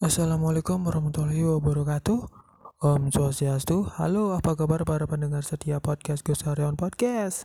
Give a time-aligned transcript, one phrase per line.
[0.00, 2.24] Assalamualaikum warahmatullahi wabarakatuh.
[2.80, 3.84] Om Swastiastu.
[4.00, 7.44] Halo apa kabar para pendengar setia podcast Gus Haryon Podcast?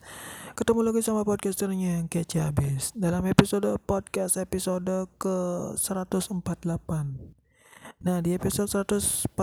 [0.55, 2.95] Ketemu lagi sama podcasternya yang kece habis.
[2.95, 4.87] Dalam episode podcast episode
[5.19, 5.35] ke
[5.75, 6.31] 148
[8.07, 9.35] Nah di episode 148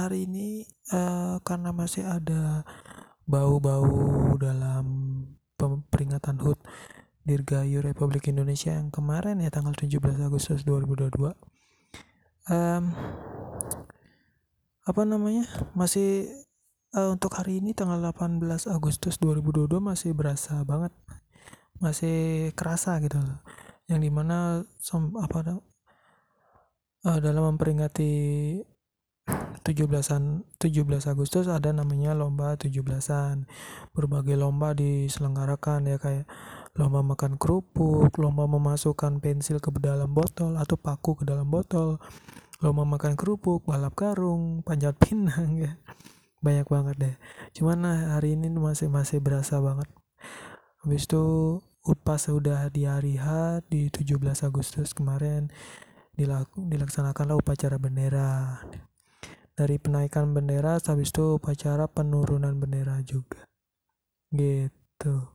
[0.00, 2.64] hari ini uh, Karena masih ada
[3.28, 4.88] bau-bau dalam
[5.92, 6.64] peringatan HUT
[7.28, 11.12] Dirgayu Republik Indonesia yang kemarin ya tanggal 17 Agustus 2022
[12.50, 12.92] um,
[14.84, 15.48] apa namanya?
[15.72, 16.28] Masih
[16.92, 20.92] uh, untuk hari ini tanggal 18 Agustus 2022 masih berasa banget.
[21.80, 23.18] Masih kerasa gitu
[23.84, 25.60] yang di mana som, apa
[27.04, 28.12] uh, dalam memperingati
[29.64, 33.48] 17-an 17 Agustus ada namanya lomba 17-an
[33.96, 36.28] berbagai lomba diselenggarakan ya kayak
[36.74, 42.02] lomba makan kerupuk lomba memasukkan pensil ke dalam botol atau paku ke dalam botol.
[42.58, 45.78] Lomba makan kerupuk balap karung panjat pinang ya.
[46.42, 47.14] Banyak banget deh.
[47.54, 49.86] Cuman nah, hari ini masih masih berasa banget.
[50.82, 51.24] Habis itu
[52.02, 55.52] pas sudah di hari H di 17 Agustus kemarin
[56.18, 58.60] dilaku, dilaksanakanlah upacara bendera.
[59.54, 63.46] Dari penaikan bendera habis itu upacara penurunan bendera juga.
[64.34, 65.33] Gitu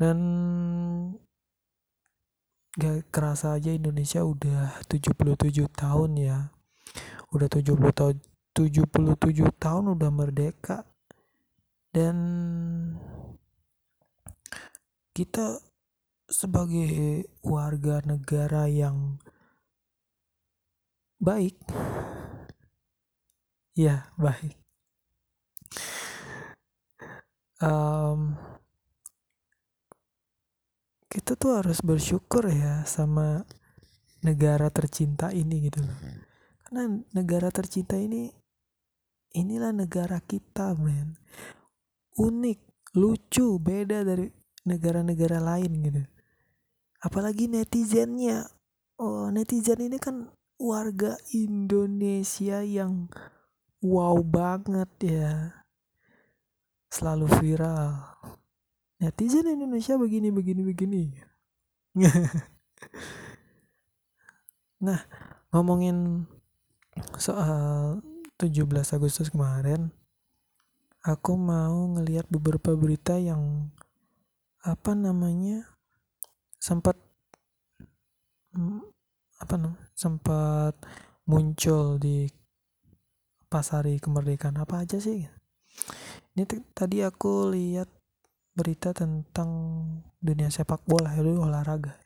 [0.00, 0.16] dan
[2.72, 6.38] gak kerasa aja Indonesia udah 77 tahun ya.
[7.36, 8.16] Udah 70 tahun
[8.56, 9.20] 77
[9.60, 10.88] tahun udah merdeka.
[11.92, 12.16] Dan
[15.12, 15.60] kita
[16.30, 19.20] sebagai warga negara yang
[21.20, 21.60] baik
[23.76, 24.56] ya baik.
[27.60, 28.40] Um,
[31.30, 33.46] kita tuh harus bersyukur ya sama
[34.26, 35.94] negara tercinta ini gitu loh.
[36.66, 38.34] Karena negara tercinta ini
[39.38, 41.14] inilah negara kita men.
[42.18, 44.26] Unik lucu beda dari
[44.66, 46.02] negara-negara lain gitu.
[46.98, 48.50] Apalagi netizennya.
[48.98, 53.06] Oh netizen ini kan warga Indonesia yang
[53.78, 55.62] wow banget ya.
[56.90, 58.18] Selalu viral
[59.00, 61.04] netizen Indonesia begini begini begini.
[64.80, 64.96] Nah
[65.52, 66.24] ngomongin
[67.20, 68.00] soal
[68.40, 68.64] 17
[68.96, 69.92] Agustus kemarin
[71.04, 73.68] aku mau ngelihat beberapa berita yang
[74.64, 75.68] apa namanya
[76.56, 76.96] sempat
[79.36, 80.80] apa namanya sempat
[81.28, 82.24] muncul di
[83.52, 85.28] pas hari kemerdekaan apa aja sih?
[86.32, 87.99] Ini tadi aku lihat
[88.54, 89.50] berita tentang
[90.18, 91.96] dunia sepak bola itu olahraga.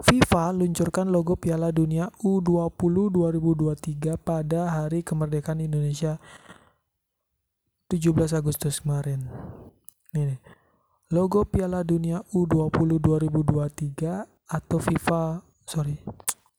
[0.00, 6.16] FIFA luncurkan logo Piala Dunia U20 2023 pada hari kemerdekaan Indonesia
[7.92, 9.28] 17 Agustus kemarin.
[10.16, 10.40] Ini nih.
[11.12, 15.94] Logo Piala Dunia U20 2023 atau FIFA sorry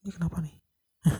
[0.01, 0.55] ini kenapa nih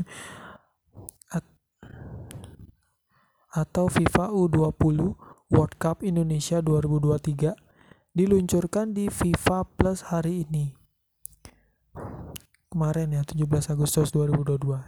[3.52, 5.12] atau FIFA U20
[5.52, 10.72] World Cup Indonesia 2023 diluncurkan di FIFA Plus hari ini.
[12.72, 14.80] Kemarin ya, 17 Agustus 2022.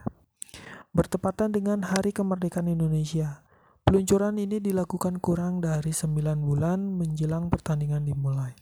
[0.95, 3.43] Bertepatan dengan Hari Kemerdekaan Indonesia.
[3.83, 8.55] Peluncuran ini dilakukan kurang dari 9 bulan menjelang pertandingan dimulai.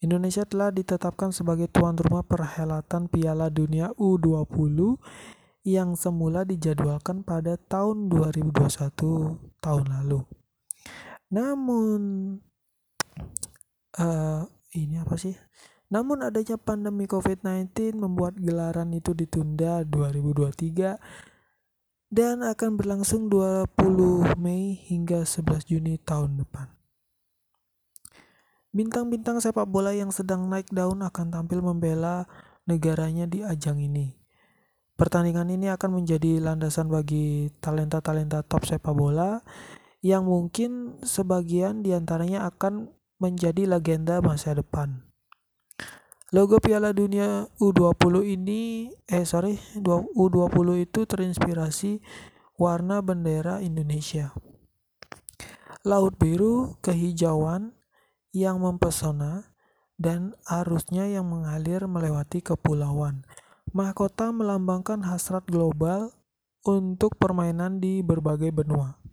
[0.00, 4.96] Indonesia telah ditetapkan sebagai tuan rumah perhelatan Piala Dunia U20
[5.68, 10.43] yang semula dijadwalkan pada tahun 2021 tahun lalu.
[11.34, 12.00] Namun
[13.98, 15.34] uh, ini apa sih?
[15.90, 20.94] Namun adanya pandemi COVID-19 membuat gelaran itu ditunda 2023
[22.14, 26.70] dan akan berlangsung 20 Mei hingga 11 Juni tahun depan.
[28.74, 32.26] Bintang-bintang sepak bola yang sedang naik daun akan tampil membela
[32.66, 34.18] negaranya di ajang ini.
[34.94, 39.42] Pertandingan ini akan menjadi landasan bagi talenta-talenta top sepak bola
[40.04, 45.00] yang mungkin sebagian di antaranya akan menjadi legenda masa depan.
[46.28, 52.04] Logo Piala Dunia U20 ini, eh sorry, U20 itu terinspirasi
[52.60, 54.36] warna bendera Indonesia.
[55.88, 57.72] Laut biru kehijauan
[58.36, 59.56] yang mempesona
[59.96, 63.24] dan arusnya yang mengalir melewati kepulauan.
[63.72, 66.12] Mahkota melambangkan hasrat global
[66.66, 69.03] untuk permainan di berbagai benua.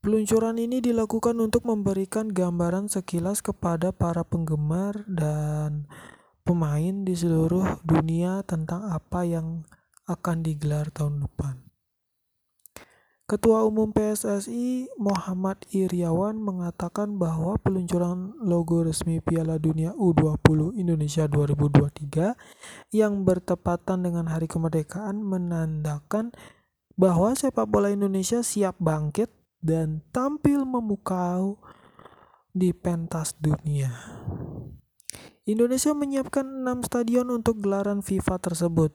[0.00, 5.84] Peluncuran ini dilakukan untuk memberikan gambaran sekilas kepada para penggemar dan
[6.40, 9.68] pemain di seluruh dunia tentang apa yang
[10.08, 11.60] akan digelar tahun depan.
[13.28, 22.96] Ketua Umum PSSI Muhammad Iriawan mengatakan bahwa peluncuran logo resmi Piala Dunia U20 Indonesia 2023
[22.96, 26.32] yang bertepatan dengan Hari Kemerdekaan menandakan
[26.96, 31.60] bahwa sepak bola Indonesia siap bangkit dan tampil memukau
[32.50, 33.92] di pentas dunia.
[35.48, 38.92] Indonesia menyiapkan enam stadion untuk gelaran FIFA tersebut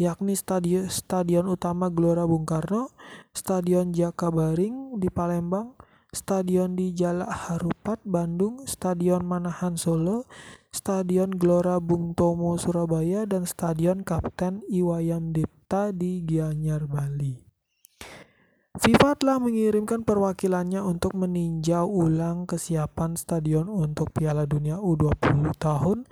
[0.00, 2.96] yakni Stadion, Stadion Utama Gelora Bung Karno,
[3.36, 5.76] Stadion Jakabaring di Palembang,
[6.08, 10.24] Stadion di Jalak Harupat Bandung, Stadion Manahan Solo,
[10.72, 17.49] Stadion Gelora Bung Tomo Surabaya, dan Stadion Kapten Iwayan Dipta di Gianyar, Bali.
[18.78, 26.06] FIFA telah mengirimkan perwakilannya untuk meninjau ulang kesiapan stadion untuk Piala Dunia U20 tahun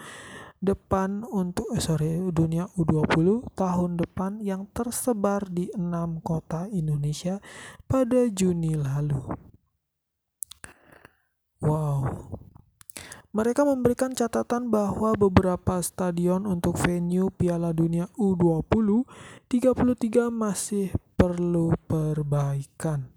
[0.59, 7.39] depan untuk eh, sorry dunia U20 tahun depan yang tersebar di enam kota Indonesia
[7.87, 9.23] pada Juni lalu.
[11.63, 12.11] Wow.
[13.29, 19.07] Mereka memberikan catatan bahwa beberapa stadion untuk venue Piala Dunia U20
[19.47, 23.11] 33 masih perlu perbaikan.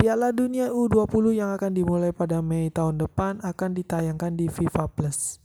[0.00, 5.36] Piala Dunia U20 yang akan dimulai pada Mei tahun depan akan ditayangkan di FIFA Plus.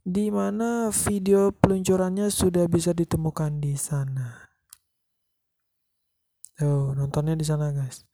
[0.00, 4.48] Di mana video peluncurannya sudah bisa ditemukan di sana.
[6.56, 8.08] Tuh, nontonnya di sana, guys.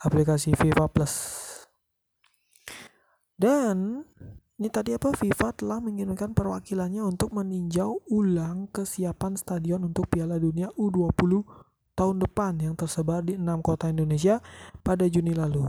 [0.00, 1.12] Aplikasi FIFA Plus.
[3.36, 4.08] Dan
[4.58, 10.74] ini tadi apa FIFA telah mengirimkan perwakilannya untuk meninjau ulang kesiapan stadion untuk Piala Dunia
[10.74, 11.46] U20
[11.94, 14.42] tahun depan yang tersebar di enam kota Indonesia
[14.82, 15.62] pada Juni lalu.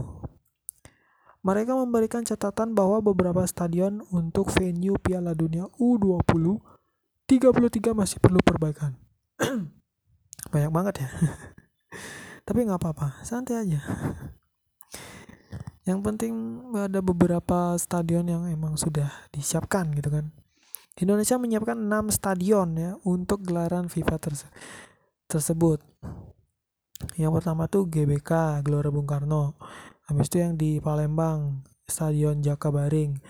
[1.46, 6.58] Mereka memberikan catatan bahwa beberapa stadion untuk venue Piala Dunia U20
[7.30, 8.98] 33 masih perlu perbaikan.
[10.52, 11.08] Banyak banget ya.
[12.46, 13.80] Tapi nggak apa-apa, santai aja.
[15.88, 16.34] Yang penting
[16.76, 20.32] ada beberapa stadion yang emang sudah disiapkan gitu kan.
[21.00, 24.52] Indonesia menyiapkan 6 stadion ya untuk gelaran FIFA tersebut
[25.30, 25.78] tersebut
[27.14, 29.54] yang pertama tuh GBK Gelora Bung Karno
[30.10, 33.22] habis itu yang di Palembang Stadion Jakabaring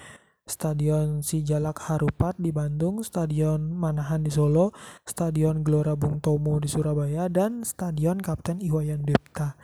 [0.49, 4.75] Stadion Sijalak Harupat di Bandung, Stadion Manahan di Solo,
[5.07, 9.55] Stadion Gelora Bung Tomo di Surabaya, dan Stadion Kapten Iwayan Dipta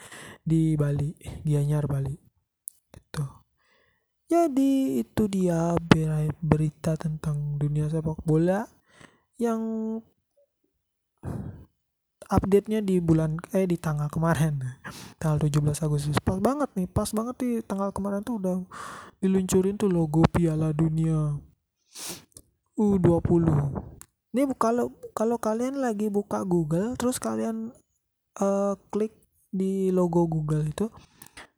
[0.47, 1.11] di Bali,
[1.43, 2.26] Gianyar, Bali.
[4.27, 5.75] Jadi itu dia
[6.43, 8.67] berita tentang dunia sepak bola
[9.39, 9.61] yang
[12.27, 14.59] update-nya di bulan eh di tanggal kemarin.
[15.23, 16.19] Tanggal 17 Agustus.
[16.19, 18.67] Pas banget nih pas banget di tanggal kemarin tuh udah
[19.23, 21.39] diluncurin tuh logo Piala Dunia
[22.77, 23.49] U20
[24.37, 27.73] ini kalau kalau kalian lagi buka Google terus kalian
[28.37, 29.17] uh, klik
[29.49, 30.93] di logo Google itu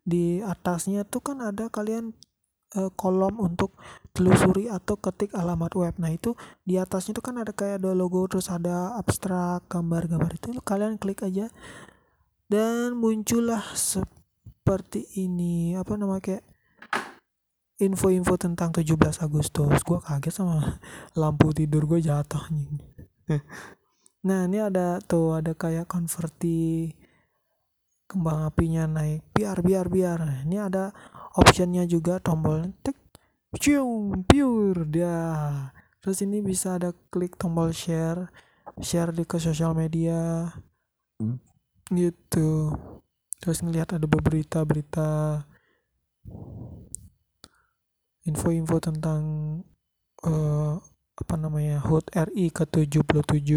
[0.07, 2.15] di atasnya tuh kan ada kalian
[2.77, 3.73] uh, kolom untuk
[4.13, 5.95] telusuri atau ketik alamat web.
[6.03, 6.35] Nah, itu
[6.67, 11.23] di atasnya itu kan ada kayak ada logo terus ada abstrak gambar-gambar itu kalian klik
[11.23, 11.49] aja
[12.51, 16.43] dan muncullah seperti ini apa nama kayak
[17.79, 19.81] info-info tentang 17 Agustus.
[19.87, 20.83] Gua kaget sama
[21.15, 22.43] lampu tidur gue jatuh
[24.29, 26.91] Nah, ini ada tuh ada kayak konverti
[28.09, 30.49] kembang apinya naik biar biar biar.
[30.49, 30.91] Ini ada
[31.37, 32.97] optionnya juga tombol tek
[33.61, 35.17] cium pure dia.
[36.01, 38.33] Terus ini bisa ada klik tombol share
[38.81, 40.49] share di ke sosial media.
[41.19, 41.39] Hmm.
[41.89, 42.73] gitu.
[43.43, 45.43] Terus ngelihat ada beberapa berita
[48.29, 49.23] info-info tentang
[50.29, 50.77] uh,
[51.19, 53.51] apa namanya HUT RI ke-77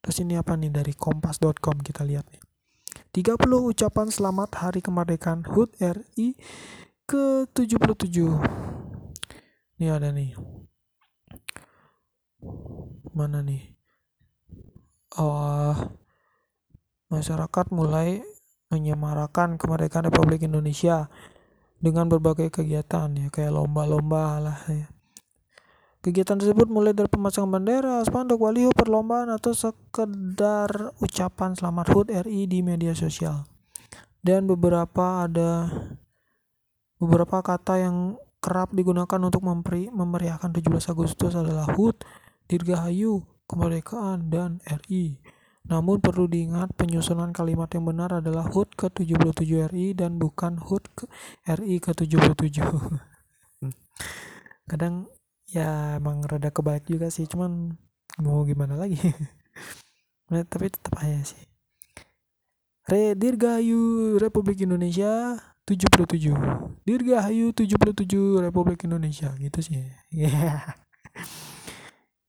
[0.00, 2.42] terus ini apa nih dari kompas.com kita lihat nih
[3.10, 6.38] 30 ucapan selamat hari kemerdekaan HUT RI
[7.10, 8.30] ke-77
[9.80, 10.36] ini ada nih.
[13.16, 13.72] Mana nih?
[15.18, 15.74] Oh
[17.10, 18.22] masyarakat mulai
[18.70, 21.10] menyemarakan kemerdekaan Republik Indonesia
[21.82, 24.86] dengan berbagai kegiatan ya kayak lomba-lomba lah ya
[26.00, 32.48] Kegiatan tersebut mulai dari pemasangan bendera, spanduk, baliho, perlombaan, atau sekedar ucapan selamat HUT RI
[32.48, 33.44] di media sosial.
[34.24, 35.68] Dan beberapa ada
[37.00, 42.04] Beberapa kata yang kerap digunakan untuk memperi, memeriahkan 17 Agustus adalah HUT,
[42.44, 45.16] Dirgahayu, Kemerdekaan, dan RI.
[45.64, 51.08] Namun perlu diingat penyusunan kalimat yang benar adalah HUT ke-77 RI dan bukan HUT ke
[51.48, 52.68] RI ke-77.
[54.70, 55.08] kadang
[55.50, 57.74] ya emang rada kebalik juga sih cuman
[58.22, 58.98] mau gimana lagi?
[60.30, 61.42] Nah, tapi tetap aja sih.
[62.86, 65.34] Re Dirgahayu Republik Indonesia
[65.66, 69.82] 77 Dirgahayu 77 Republik Indonesia gitu sih.
[70.14, 70.78] Yeah.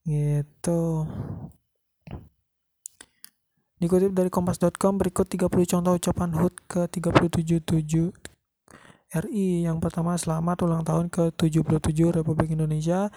[0.02, 1.06] gitu.
[3.78, 8.31] Dikutip dari kompas.com berikut 30 contoh ucapan HUT ke 377
[9.12, 9.68] RI.
[9.68, 13.12] Yang pertama selamat ulang tahun ke 77 Republik Indonesia.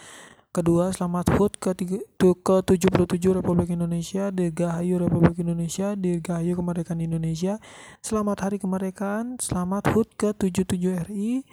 [0.56, 7.60] Kedua, selamat HUT ke, ke 77 Republik Indonesia, Dirgahayu Republik Indonesia, Dirgahayu Kemerdekaan Indonesia.
[8.00, 11.44] Selamat Hari Kemerdekaan, selamat HUT ke 77 RI.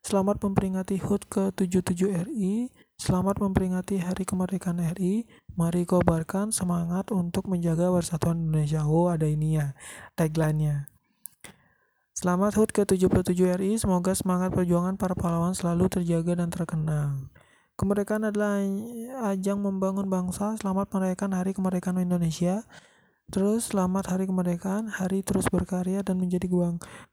[0.00, 2.72] Selamat memperingati HUT ke 77 RI.
[2.96, 5.28] Selamat memperingati Hari Kemerdekaan RI.
[5.52, 8.88] Mari kobarkan semangat untuk menjaga persatuan Indonesia.
[8.88, 9.76] Oh, ada ini ya,
[10.16, 10.95] tagline-nya.
[12.16, 13.76] Selamat HUT ke 77 RI.
[13.76, 17.28] Semoga semangat perjuangan para pahlawan selalu terjaga dan terkenang.
[17.76, 18.56] Kemerdekaan adalah
[19.36, 20.56] ajang membangun bangsa.
[20.56, 22.64] Selamat merayakan Hari Kemerdekaan Indonesia.
[23.28, 26.48] Terus selamat Hari Kemerdekaan, hari terus berkarya dan menjadi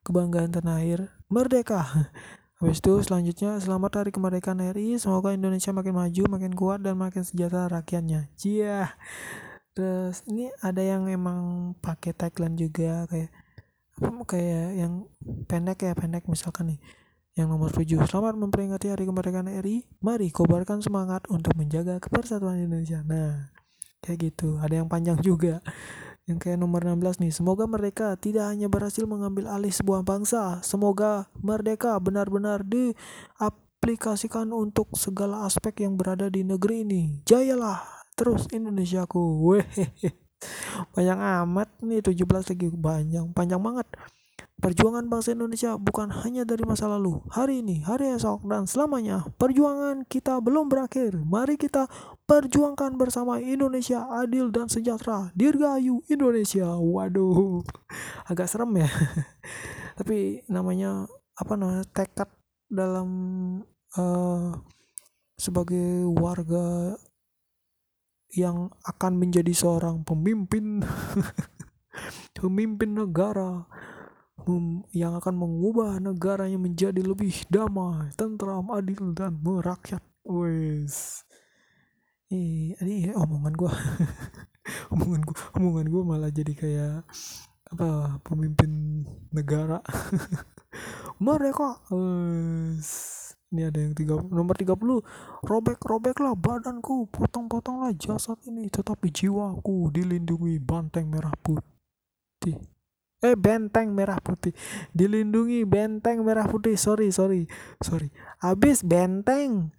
[0.07, 1.12] kebanggaan tanah air.
[1.27, 1.83] Merdeka.
[2.63, 4.95] Habis itu selanjutnya selamat Hari Kemerdekaan RI.
[5.03, 8.31] Semoga Indonesia makin maju, makin kuat dan makin sejahtera rakyatnya.
[8.39, 8.88] Cia.
[8.88, 8.88] Yeah.
[9.75, 13.42] Terus ini ada yang emang pakai tagline juga kayak
[14.23, 15.05] kayak yang
[15.45, 16.79] pendek ya pendek misalkan nih
[17.33, 19.89] yang nomor 7, selamat memperingati Hari Kemerdekaan RI.
[20.05, 23.01] Mari kobarkan semangat untuk menjaga kepersatuan Indonesia.
[23.01, 23.50] Nah,
[24.05, 24.62] kayak gitu.
[24.62, 25.57] Ada yang panjang juga.
[26.29, 31.25] Yang kayak nomor 16 nih, semoga mereka tidak hanya berhasil mengambil alih sebuah bangsa, semoga
[31.41, 37.25] merdeka benar-benar diaplikasikan untuk segala aspek yang berada di negeri ini.
[37.25, 37.81] Jayalah
[38.13, 39.41] terus Indonesiaku.
[39.41, 39.65] Weh.
[40.93, 43.88] Panjang amat nih 17 lagi banyak, panjang banget.
[44.63, 49.27] Perjuangan bangsa Indonesia bukan hanya dari masa lalu, hari ini, hari esok, dan selamanya.
[49.35, 51.19] Perjuangan kita belum berakhir.
[51.19, 51.91] Mari kita
[52.23, 55.35] perjuangkan bersama Indonesia adil dan sejahtera.
[55.35, 56.79] Dirgahayu Indonesia.
[56.79, 57.59] Waduh,
[58.23, 58.88] agak serem ya.
[60.00, 62.31] Tapi namanya apa namanya tekad
[62.71, 63.09] dalam
[64.00, 64.55] uh,
[65.35, 66.95] sebagai warga
[68.34, 70.82] yang akan menjadi seorang pemimpin
[72.38, 73.70] pemimpin negara
[74.92, 80.04] yang akan mengubah negaranya menjadi lebih damai, tentram, adil dan merakyat.
[80.24, 81.28] Wes.
[82.32, 83.72] ini omongan gua.
[84.94, 87.04] omongan gua, omongan gua malah jadi kayak
[87.75, 89.04] apa pemimpin
[89.36, 89.84] negara.
[91.24, 93.12] Mereka wes.
[93.53, 94.74] Ini ada yang tiga, nomor 30
[95.45, 97.05] Robek-robeklah badanku.
[97.13, 98.65] Potong-potonglah jasad ini.
[98.65, 102.57] Tetapi jiwaku dilindungi banteng merah putih.
[103.22, 104.57] Eh benteng merah putih.
[104.89, 106.74] Dilindungi benteng merah putih.
[106.74, 107.45] Sorry sorry
[107.77, 108.10] sorry.
[108.41, 109.69] Abis benteng.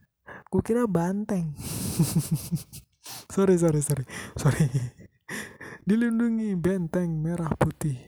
[0.55, 1.53] Gue kira banteng.
[3.29, 4.65] Sorry sorry sorry sorry.
[5.85, 8.01] Dilindungi benteng merah putih.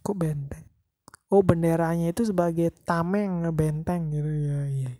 [0.00, 0.73] Kok benteng
[1.34, 4.92] oh benderanya itu sebagai tameng benteng gitu ya iya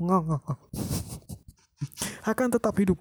[0.00, 0.60] enggak enggak, enggak.
[2.32, 2.98] akan tetap hidup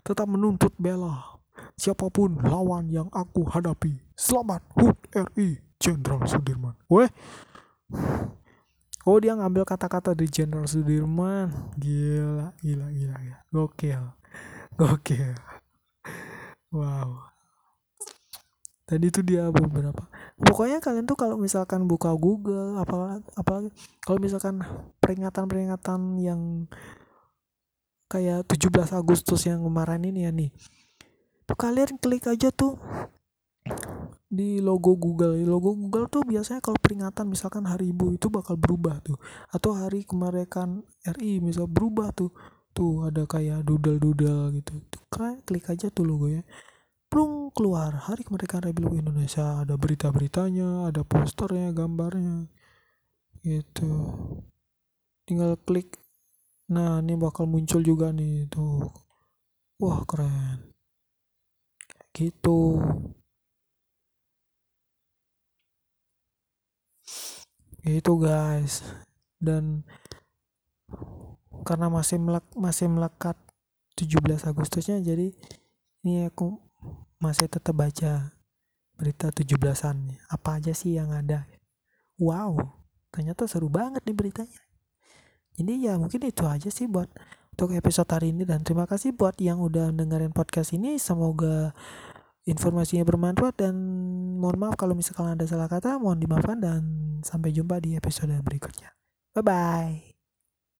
[0.00, 1.36] tetap menuntut bela
[1.76, 4.00] siapa pun lawan yang aku hadapi.
[4.16, 6.72] Selamat HUT RI Jenderal Sudirman.
[6.88, 7.08] Weh.
[9.06, 11.52] Oh dia ngambil kata-kata dari Jenderal Sudirman.
[11.76, 13.38] Gila, gila, gila, gila.
[13.52, 14.02] Gokil.
[14.80, 15.36] Gokil.
[16.72, 17.28] Wow.
[18.88, 20.08] Tadi itu dia beberapa.
[20.36, 23.68] Pokoknya kalian tuh kalau misalkan buka Google, apalagi, apalagi
[24.04, 24.60] kalau misalkan
[25.00, 26.68] peringatan-peringatan yang
[28.06, 30.50] kayak 17 Agustus yang kemarin ini ya nih
[31.46, 32.78] tuh kalian klik aja tuh
[34.26, 35.38] di logo Google.
[35.46, 39.16] Logo Google tuh biasanya kalau peringatan misalkan hari ibu itu bakal berubah tuh.
[39.54, 42.34] Atau hari kemerdekaan RI misal berubah tuh.
[42.74, 44.82] Tuh ada kayak doodle-doodle gitu.
[44.90, 46.42] Tuh kalian klik aja tuh logonya
[47.16, 47.96] Prung keluar.
[47.96, 49.64] Hari kemerdekaan Republik Indonesia.
[49.64, 52.44] Ada berita-beritanya ada posternya gambarnya.
[53.40, 53.88] Gitu.
[55.24, 55.96] Tinggal klik.
[56.68, 58.44] Nah ini bakal muncul juga nih.
[58.52, 58.92] Tuh.
[59.80, 60.76] Wah keren.
[62.12, 62.84] Gitu.
[67.80, 68.84] Itu guys.
[69.40, 69.88] Dan
[71.64, 73.40] karena masih melek, masih melekat
[73.96, 75.32] 17 Agustusnya jadi
[76.04, 76.65] ini aku
[77.22, 78.36] masih tetap baca
[78.96, 81.48] berita 17-an apa aja sih yang ada?
[82.16, 82.84] Wow
[83.16, 84.60] ternyata seru banget nih beritanya.
[85.56, 87.08] Jadi ya mungkin itu aja sih buat
[87.56, 88.44] untuk episode hari ini.
[88.44, 91.00] Dan terima kasih buat yang udah dengerin podcast ini.
[91.00, 91.72] Semoga
[92.44, 93.64] informasinya bermanfaat.
[93.64, 93.74] Dan
[94.36, 95.96] mohon maaf kalau misalkan ada salah kata.
[95.96, 96.80] Mohon dimaafkan dan
[97.24, 98.92] sampai jumpa di episode berikutnya.
[99.32, 100.05] Bye bye